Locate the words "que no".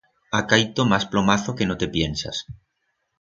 1.57-1.75